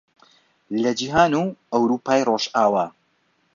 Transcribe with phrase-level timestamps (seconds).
[0.81, 2.85] لە جیهان و لە ئەورووپای ڕۆژاوا